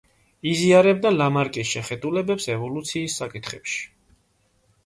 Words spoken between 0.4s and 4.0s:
იზიარებდა ლამარკის შეხედულებებს ევოლუციის საკითხებში.